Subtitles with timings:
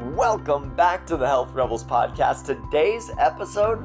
[0.00, 2.46] Welcome back to the Health Rebels podcast.
[2.46, 3.84] Today's episode,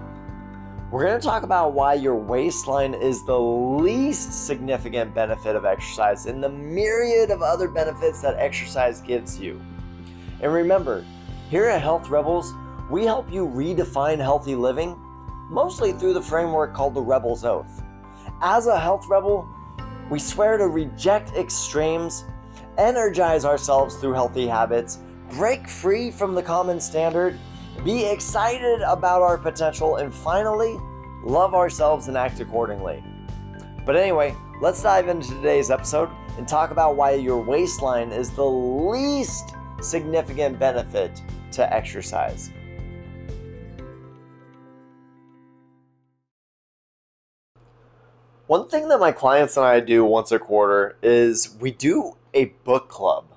[0.89, 6.25] we're going to talk about why your waistline is the least significant benefit of exercise
[6.25, 9.61] in the myriad of other benefits that exercise gives you.
[10.39, 11.03] And remember,
[11.49, 12.53] here at Health Rebels,
[12.89, 14.97] we help you redefine healthy living
[15.49, 17.83] mostly through the framework called the Rebel's Oath.
[18.41, 19.49] As a health rebel,
[20.09, 22.23] we swear to reject extremes,
[22.77, 24.99] energize ourselves through healthy habits,
[25.35, 27.37] break free from the common standard,
[27.83, 30.77] be excited about our potential, and finally,
[31.23, 33.03] love ourselves and act accordingly.
[33.85, 38.45] But anyway, let's dive into today's episode and talk about why your waistline is the
[38.45, 41.21] least significant benefit
[41.51, 42.49] to exercise.
[48.47, 52.45] One thing that my clients and I do once a quarter is we do a
[52.63, 53.34] book club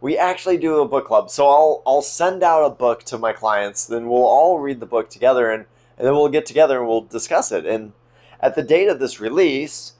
[0.00, 1.30] we actually do a book club.
[1.30, 4.86] So I'll I'll send out a book to my clients, then we'll all read the
[4.86, 5.66] book together and,
[5.98, 7.66] and then we'll get together and we'll discuss it.
[7.66, 7.92] And
[8.40, 9.94] at the date of this release,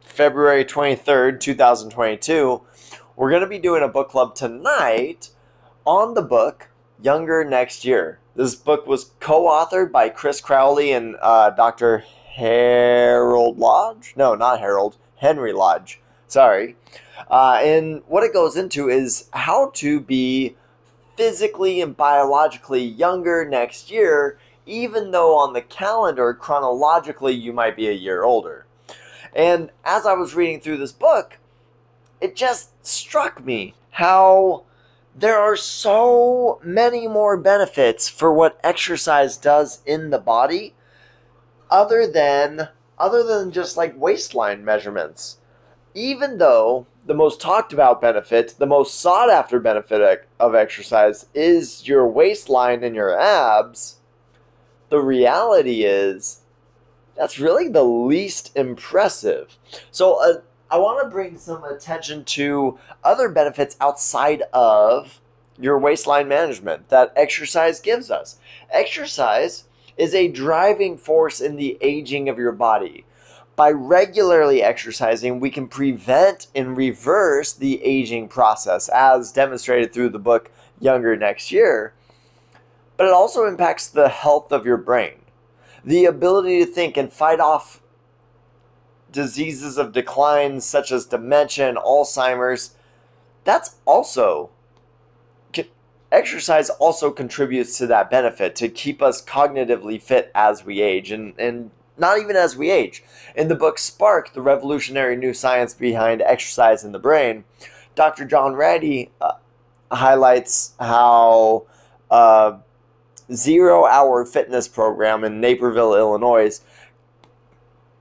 [0.00, 2.62] February 23rd, 2022,
[3.16, 5.30] we're going to be doing a book club tonight
[5.84, 6.68] on the book
[7.02, 8.20] Younger Next Year.
[8.36, 12.04] This book was co authored by Chris Crowley and uh, Dr.
[12.34, 14.14] Harold Lodge.
[14.16, 16.00] No, not Harold, Henry Lodge.
[16.32, 16.76] Sorry.
[17.30, 20.56] Uh, and what it goes into is how to be
[21.14, 27.86] physically and biologically younger next year, even though on the calendar, chronologically, you might be
[27.86, 28.64] a year older.
[29.34, 31.36] And as I was reading through this book,
[32.18, 34.62] it just struck me how
[35.14, 40.72] there are so many more benefits for what exercise does in the body
[41.70, 45.36] other than other than just like waistline measurements
[45.94, 51.86] even though the most talked about benefit, the most sought after benefit of exercise is
[51.86, 53.96] your waistline and your abs,
[54.88, 56.42] the reality is
[57.16, 59.58] that's really the least impressive.
[59.90, 65.20] So, uh, I want to bring some attention to other benefits outside of
[65.58, 68.38] your waistline management that exercise gives us.
[68.70, 69.64] Exercise
[69.98, 73.04] is a driving force in the aging of your body
[73.56, 80.18] by regularly exercising, we can prevent and reverse the aging process, as demonstrated through the
[80.18, 81.92] book Younger Next Year.
[82.96, 85.16] But it also impacts the health of your brain,
[85.84, 87.82] the ability to think and fight off
[89.10, 92.74] diseases of decline, such as dementia and Alzheimer's.
[93.44, 94.50] That's also
[96.12, 101.34] exercise also contributes to that benefit to keep us cognitively fit as we age and,
[101.38, 103.02] and not even as we age.
[103.34, 107.44] In the book Spark, the revolutionary new science behind exercise in the brain,
[107.94, 108.24] Dr.
[108.24, 109.32] John Ratey uh,
[109.90, 111.66] highlights how
[112.10, 112.58] a uh,
[113.32, 116.60] zero hour fitness program in Naperville, Illinois,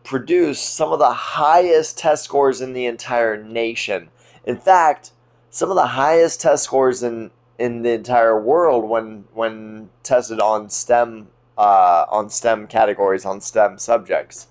[0.04, 4.10] produced some of the highest test scores in the entire nation.
[4.46, 5.12] In fact,
[5.50, 10.70] some of the highest test scores in, in the entire world when when tested on
[10.70, 11.28] STEM
[11.62, 14.48] uh, on STEM categories, on STEM subjects,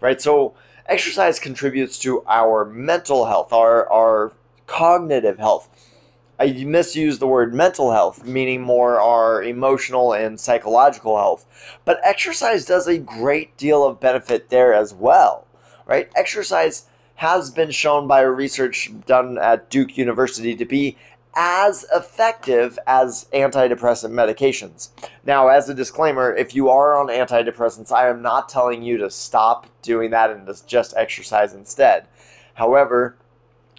[0.00, 0.20] right?
[0.22, 0.54] So
[0.86, 4.32] exercise contributes to our mental health, our, our
[4.68, 5.68] cognitive health.
[6.38, 11.44] I misuse the word mental health, meaning more our emotional and psychological health.
[11.84, 15.48] But exercise does a great deal of benefit there as well,
[15.86, 16.08] right?
[16.14, 16.86] Exercise
[17.16, 20.96] has been shown by research done at Duke University to be
[21.36, 24.90] as effective as antidepressant medications.
[25.24, 29.10] Now, as a disclaimer, if you are on antidepressants, I am not telling you to
[29.10, 32.06] stop doing that and just exercise instead.
[32.54, 33.16] However,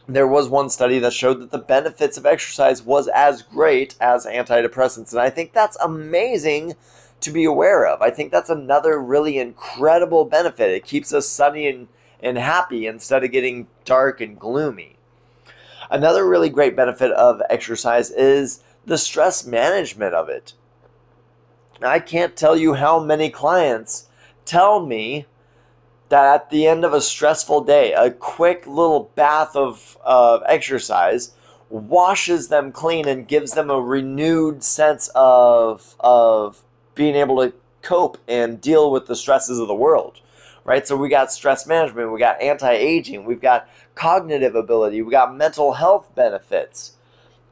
[0.08, 4.26] there was one study that showed that the benefits of exercise was as great as
[4.26, 6.76] antidepressants, and I think that's amazing
[7.22, 8.02] to be aware of.
[8.02, 10.70] I think that's another really incredible benefit.
[10.70, 11.88] It keeps us sunny and,
[12.22, 14.95] and happy instead of getting dark and gloomy.
[15.90, 20.54] Another really great benefit of exercise is the stress management of it.
[21.82, 24.08] I can't tell you how many clients
[24.46, 25.26] tell me
[26.10, 31.32] that at the end of a stressful day, a quick little bath of, of exercise
[31.70, 38.18] washes them clean and gives them a renewed sense of, of being able to cope
[38.28, 40.22] and deal with the stresses of the world
[40.66, 40.86] right?
[40.86, 45.36] So we got stress management, we got anti aging, we've got cognitive ability, we got
[45.36, 46.94] mental health benefits.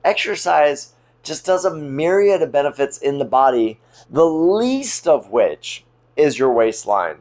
[0.03, 0.93] Exercise
[1.23, 3.79] just does a myriad of benefits in the body,
[4.09, 5.85] the least of which
[6.17, 7.17] is your waistline.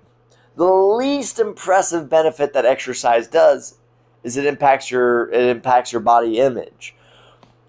[0.56, 3.78] The least impressive benefit that exercise does
[4.22, 6.94] is it impacts your it impacts your body image.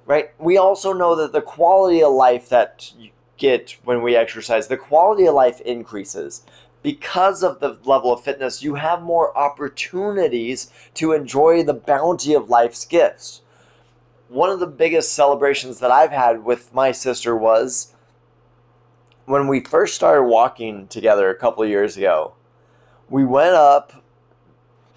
[0.05, 0.31] right?
[0.39, 4.77] We also know that the quality of life that you get when we exercise, the
[4.77, 6.43] quality of life increases.
[6.83, 12.49] Because of the level of fitness, you have more opportunities to enjoy the bounty of
[12.49, 13.41] life's gifts.
[14.27, 17.93] One of the biggest celebrations that I've had with my sister was
[19.25, 22.33] when we first started walking together a couple years ago.
[23.09, 24.03] We went up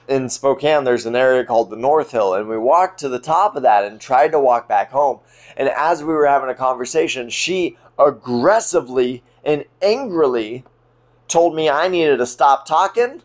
[0.09, 3.57] in Spokane, there's an area called the North Hill, and we walked to the top
[3.57, 5.21] of that and tried to walk back home.
[5.57, 10.65] And as we were having a conversation, she aggressively and angrily
[11.29, 13.23] told me I needed to stop talking.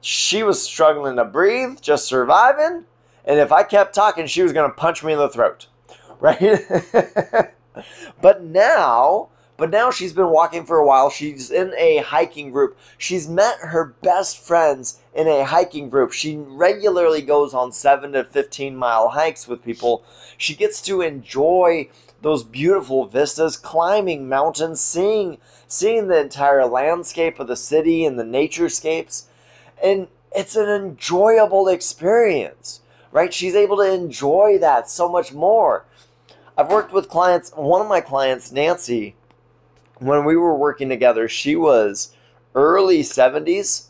[0.00, 2.84] She was struggling to breathe, just surviving.
[3.24, 5.66] And if I kept talking, she was going to punch me in the throat.
[6.20, 6.66] Right?
[8.20, 11.10] but now, but now she's been walking for a while.
[11.10, 12.78] She's in a hiking group.
[12.96, 16.12] She's met her best friends in a hiking group.
[16.12, 20.02] She regularly goes on 7 to 15 mile hikes with people.
[20.38, 21.90] She gets to enjoy
[22.22, 25.36] those beautiful vistas, climbing mountains, seeing
[25.68, 29.24] seeing the entire landscape of the city and the naturescapes.
[29.84, 32.80] And it's an enjoyable experience,
[33.12, 33.34] right?
[33.34, 35.84] She's able to enjoy that so much more.
[36.56, 39.16] I've worked with clients, one of my clients, Nancy,
[40.00, 42.14] when we were working together, she was
[42.54, 43.88] early 70s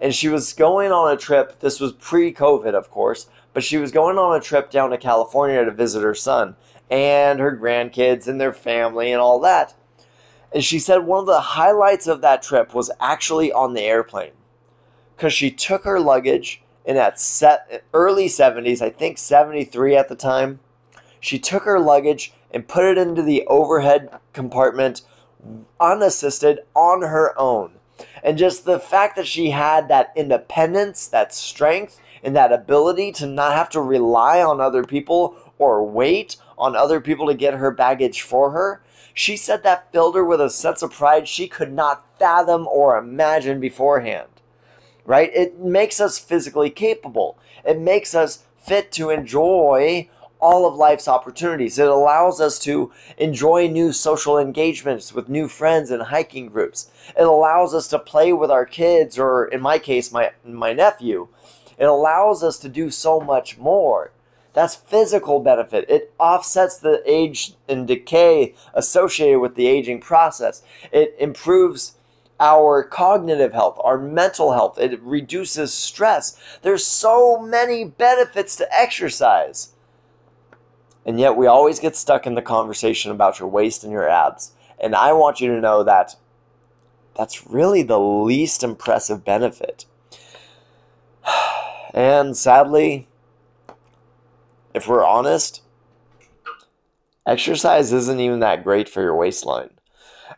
[0.00, 1.60] and she was going on a trip.
[1.60, 4.98] This was pre COVID, of course, but she was going on a trip down to
[4.98, 6.56] California to visit her son
[6.90, 9.74] and her grandkids and their family and all that.
[10.52, 14.32] And she said one of the highlights of that trip was actually on the airplane
[15.16, 20.16] because she took her luggage in that set early 70s, I think 73 at the
[20.16, 20.60] time.
[21.18, 25.02] She took her luggage and put it into the overhead compartment
[25.80, 27.72] unassisted on her own.
[28.22, 33.26] And just the fact that she had that independence, that strength, and that ability to
[33.26, 37.70] not have to rely on other people or wait on other people to get her
[37.70, 38.82] baggage for her,
[39.12, 42.96] she said that filled her with a sense of pride she could not fathom or
[42.96, 44.28] imagine beforehand.
[45.04, 45.30] Right?
[45.34, 47.38] It makes us physically capable.
[47.64, 50.08] It makes us fit to enjoy
[50.44, 51.78] all of life's opportunities.
[51.78, 56.90] It allows us to enjoy new social engagements with new friends and hiking groups.
[57.18, 61.28] It allows us to play with our kids, or in my case, my, my nephew.
[61.78, 64.12] It allows us to do so much more.
[64.52, 65.88] That's physical benefit.
[65.88, 70.62] It offsets the age and decay associated with the aging process.
[70.92, 71.96] It improves
[72.38, 74.78] our cognitive health, our mental health.
[74.78, 76.38] It reduces stress.
[76.60, 79.73] There's so many benefits to exercise.
[81.06, 84.52] And yet we always get stuck in the conversation about your waist and your abs.
[84.80, 86.16] And I want you to know that
[87.16, 89.86] that's really the least impressive benefit.
[91.96, 93.06] And sadly,
[94.74, 95.62] if we're honest,
[97.24, 99.70] exercise isn't even that great for your waistline.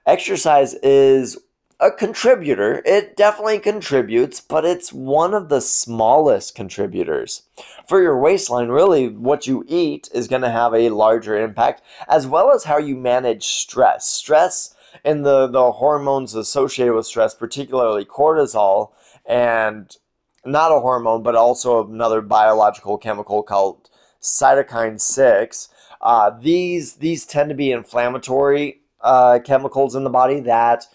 [0.05, 1.39] Exercise is
[1.79, 2.83] a contributor.
[2.85, 7.43] It definitely contributes, but it's one of the smallest contributors.
[7.87, 12.27] For your waistline, really, what you eat is going to have a larger impact, as
[12.27, 14.07] well as how you manage stress.
[14.07, 14.75] Stress
[15.05, 18.93] and the, the hormones associated with stress, particularly cortisol,
[19.27, 19.97] and
[20.45, 23.91] not a hormone, but also another biological chemical called
[24.23, 25.69] cytokine 6.
[26.01, 30.87] Uh, these, these tend to be inflammatory uh, chemicals in the body that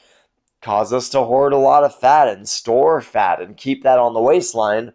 [0.62, 4.14] cause us to hoard a lot of fat and store fat and keep that on
[4.14, 4.94] the waistline,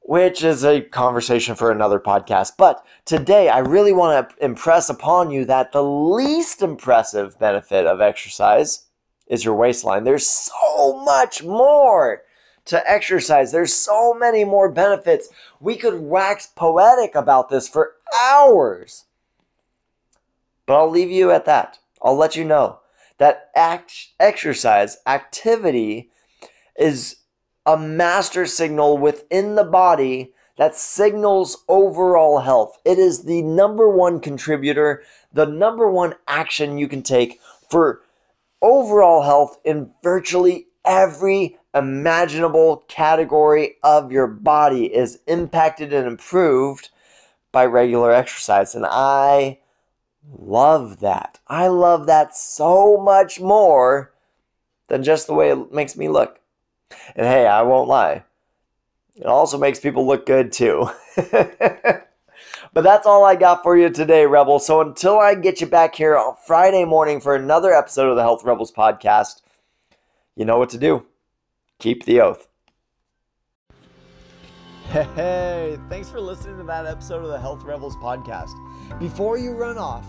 [0.00, 2.52] which is a conversation for another podcast.
[2.58, 8.00] But today, I really want to impress upon you that the least impressive benefit of
[8.00, 8.84] exercise
[9.26, 10.04] is your waistline.
[10.04, 12.22] There's so much more
[12.66, 13.50] to exercise.
[13.50, 15.28] There's so many more benefits.
[15.60, 19.04] We could wax poetic about this for hours.
[20.66, 21.78] But I'll leave you at that.
[22.02, 22.80] I'll let you know
[23.18, 26.10] that act, exercise, activity,
[26.78, 27.16] is
[27.64, 32.78] a master signal within the body that signals overall health.
[32.84, 38.02] It is the number one contributor, the number one action you can take for
[38.62, 46.88] overall health in virtually every imaginable category of your body is impacted and improved
[47.52, 48.74] by regular exercise.
[48.74, 49.58] And I
[50.30, 51.38] love that.
[51.46, 54.12] I love that so much more
[54.88, 56.40] than just the way it makes me look.
[57.14, 58.24] And hey, I won't lie.
[59.16, 60.90] It also makes people look good too.
[61.16, 62.04] but
[62.74, 64.58] that's all I got for you today, Rebel.
[64.58, 68.22] So until I get you back here on Friday morning for another episode of the
[68.22, 69.40] Health Rebels podcast,
[70.36, 71.06] you know what to do
[71.78, 72.48] keep the oath.
[74.88, 78.54] Hey, thanks for listening to that episode of the Health Rebels podcast.
[78.98, 80.06] Before you run off,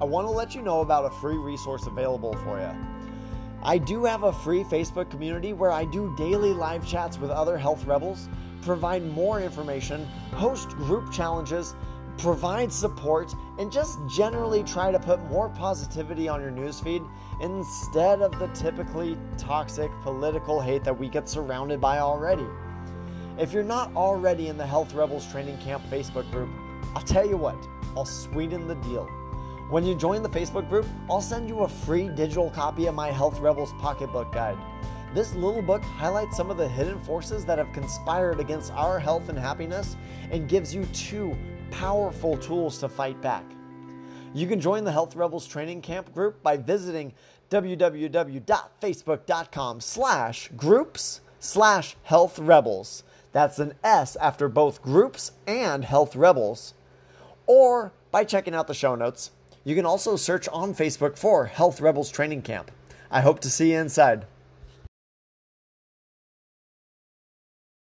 [0.00, 2.70] I want to let you know about a free resource available for you.
[3.64, 7.58] I do have a free Facebook community where I do daily live chats with other
[7.58, 8.28] health rebels,
[8.62, 11.74] provide more information, host group challenges,
[12.16, 17.04] provide support, and just generally try to put more positivity on your newsfeed
[17.40, 22.46] instead of the typically toxic political hate that we get surrounded by already.
[23.36, 26.50] If you're not already in the Health Rebels Training Camp Facebook group,
[26.94, 27.56] I'll tell you what,
[27.96, 29.08] I'll sweeten the deal.
[29.70, 33.10] When you join the Facebook group, I'll send you a free digital copy of my
[33.10, 34.56] Health Rebels Pocketbook Guide.
[35.12, 39.28] This little book highlights some of the hidden forces that have conspired against our health
[39.28, 39.94] and happiness
[40.30, 41.36] and gives you two
[41.70, 43.44] powerful tools to fight back.
[44.32, 47.12] You can join the Health Rebels Training Camp group by visiting
[47.50, 53.04] www.facebook.com slash groups slash health rebels.
[53.32, 56.72] That's an S after both groups and health rebels.
[57.46, 59.32] Or by checking out the show notes.
[59.68, 62.70] You can also search on Facebook for Health Rebels Training Camp.
[63.10, 64.24] I hope to see you inside.